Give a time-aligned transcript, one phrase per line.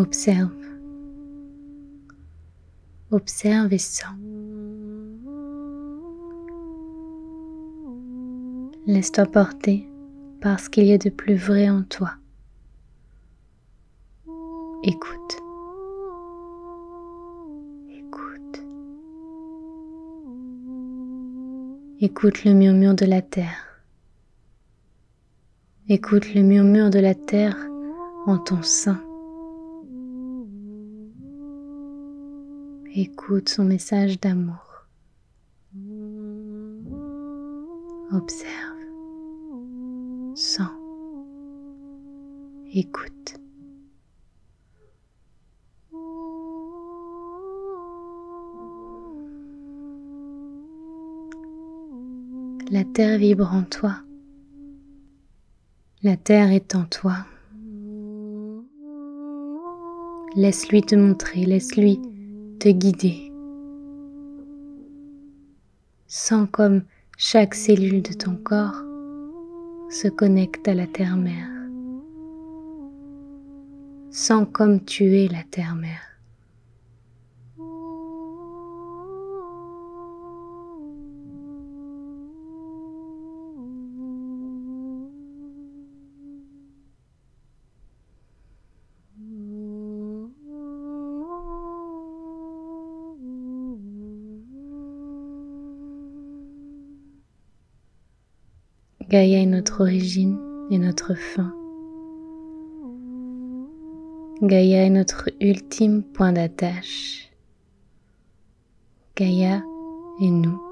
[0.00, 0.56] Observe.
[3.10, 4.16] Observe et sens.
[8.86, 9.86] Laisse-toi porter
[10.40, 12.12] par ce qu'il y a de plus vrai en toi.
[14.84, 15.36] Écoute.
[17.90, 18.64] Écoute.
[22.00, 23.82] Écoute le murmure de la terre.
[25.90, 27.58] Écoute le murmure de la terre
[28.24, 28.98] en ton sein.
[32.92, 34.84] Écoute son message d'amour.
[38.10, 38.80] Observe,
[40.34, 40.72] sens,
[42.72, 43.38] écoute.
[52.72, 53.94] La terre vibre en toi.
[56.02, 57.18] La terre est en toi.
[60.34, 62.00] Laisse-lui te montrer, laisse-lui
[62.60, 63.32] te guider.
[66.06, 66.82] Sens comme
[67.16, 68.84] chaque cellule de ton corps
[69.88, 71.48] se connecte à la terre-mère.
[74.10, 76.09] Sens comme tu es la terre-mère.
[99.10, 100.38] Gaïa est notre origine
[100.70, 101.52] et notre fin.
[104.40, 107.28] Gaïa est notre ultime point d'attache.
[109.16, 109.64] Gaïa
[110.22, 110.62] est nous.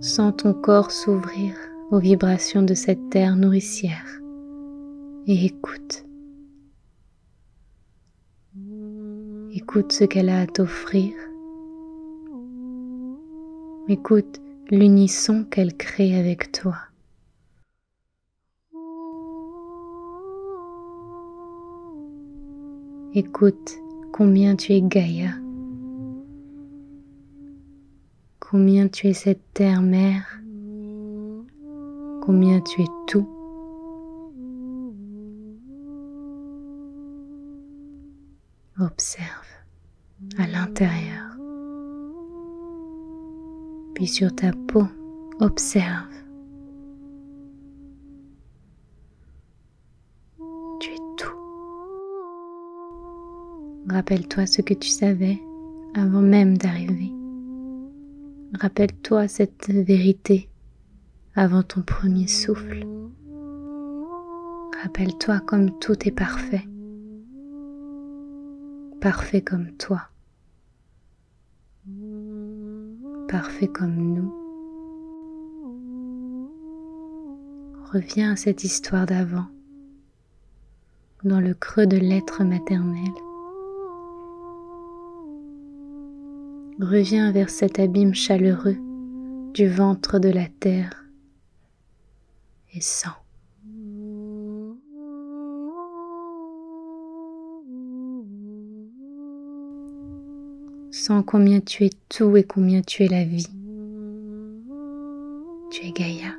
[0.00, 1.56] Sens ton corps s'ouvrir
[1.90, 4.20] aux vibrations de cette terre nourricière
[5.26, 6.04] et écoute.
[9.56, 11.14] Écoute ce qu'elle a à t'offrir.
[13.86, 16.74] Écoute l'unisson qu'elle crée avec toi.
[23.14, 23.78] Écoute
[24.12, 25.30] combien tu es Gaïa,
[28.40, 30.40] combien tu es cette terre-mère,
[32.22, 33.33] combien tu es tout.
[38.80, 39.46] Observe
[40.36, 41.36] à l'intérieur.
[43.94, 44.82] Puis sur ta peau,
[45.38, 46.10] observe.
[50.80, 51.38] Tu es tout.
[53.88, 55.40] Rappelle-toi ce que tu savais
[55.94, 57.12] avant même d'arriver.
[58.60, 60.48] Rappelle-toi cette vérité
[61.36, 62.84] avant ton premier souffle.
[64.82, 66.66] Rappelle-toi comme tout est parfait.
[69.04, 70.08] Parfait comme toi
[73.28, 74.32] parfait comme nous.
[77.92, 79.48] Reviens à cette histoire d'avant,
[81.22, 83.12] dans le creux de l'être maternel.
[86.80, 88.78] Reviens vers cet abîme chaleureux
[89.52, 91.04] du ventre de la terre
[92.72, 93.23] et sens.
[100.96, 103.48] Sens combien tu es tout et combien tu es la vie.
[105.68, 106.36] Tu es Gaïa.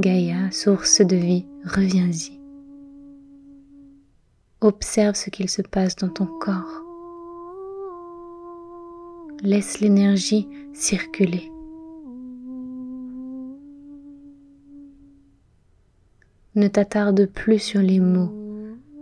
[0.00, 2.40] Gaïa, source de vie, reviens-y.
[4.60, 6.82] Observe ce qu'il se passe dans ton corps.
[9.44, 11.52] Laisse l'énergie circuler.
[16.56, 18.34] Ne t'attarde plus sur les mots,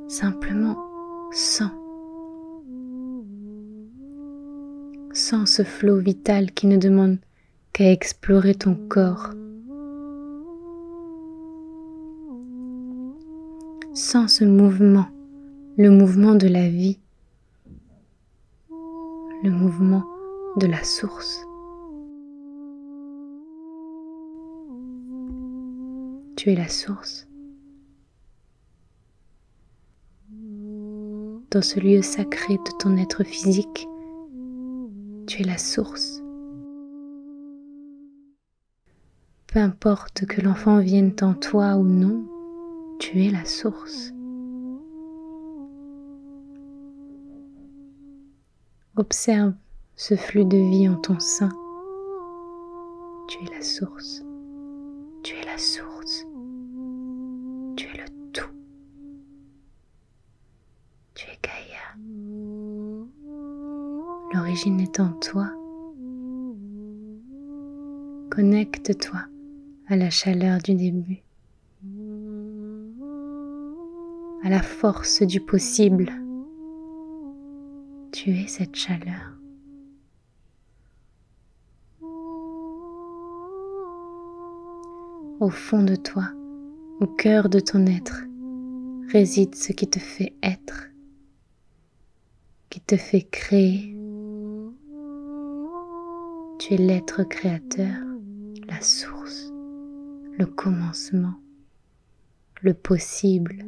[0.06, 0.76] simplement
[1.32, 1.70] sens.
[5.18, 7.18] Sens ce flot vital qui ne demande
[7.72, 9.30] qu'à explorer ton corps.
[13.94, 15.08] Sens ce mouvement,
[15.76, 17.00] le mouvement de la vie,
[18.70, 20.04] le mouvement
[20.56, 21.44] de la source.
[26.36, 27.26] Tu es la source.
[31.50, 33.88] Dans ce lieu sacré de ton être physique,
[35.28, 36.22] tu es la source.
[39.46, 42.26] Peu importe que l'enfant vienne en toi ou non,
[42.98, 44.12] tu es la source.
[48.96, 49.52] Observe
[49.96, 51.50] ce flux de vie en ton sein.
[53.28, 54.24] Tu es la source.
[55.22, 55.87] Tu es la source.
[64.58, 65.46] L'origine est en toi.
[68.28, 69.20] Connecte-toi
[69.86, 71.22] à la chaleur du début,
[74.42, 76.10] à la force du possible.
[78.10, 79.38] Tu es cette chaleur.
[85.38, 86.32] Au fond de toi,
[86.98, 88.24] au cœur de ton être,
[89.12, 90.88] réside ce qui te fait être,
[92.70, 93.97] qui te fait créer.
[96.68, 97.96] Tu es l'être créateur,
[98.66, 99.50] la source,
[100.36, 101.40] le commencement,
[102.60, 103.64] le possible.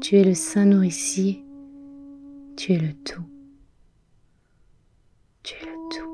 [0.00, 1.44] Tu es le saint nourricier,
[2.56, 3.24] tu es le tout.
[5.42, 6.12] Tu es le tout.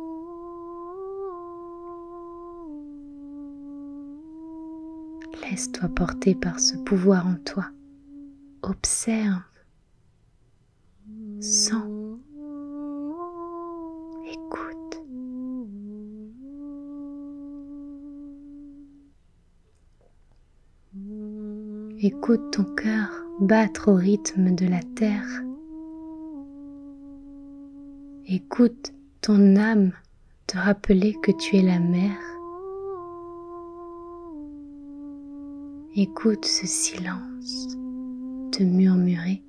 [5.42, 7.66] Laisse-toi porter par ce pouvoir en toi.
[8.62, 9.42] Observe.
[11.40, 11.87] Sens.
[22.00, 23.08] Écoute ton cœur
[23.40, 25.26] battre au rythme de la terre.
[28.26, 29.92] Écoute ton âme
[30.46, 32.20] te rappeler que tu es la mère.
[35.96, 37.76] Écoute ce silence
[38.52, 39.42] te murmurer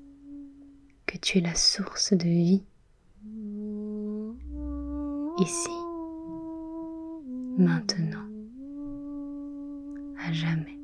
[1.06, 2.64] que tu es la source de vie
[5.40, 5.70] ici,
[7.58, 8.26] maintenant,
[10.18, 10.79] à jamais.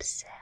[0.00, 0.26] Écoute.
[0.26, 0.35] Observe.